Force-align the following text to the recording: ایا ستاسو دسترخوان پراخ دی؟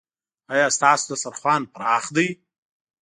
ایا 0.53 0.67
ستاسو 0.77 1.03
دسترخوان 1.09 1.61
پراخ 1.73 2.05
دی؟ 2.15 2.27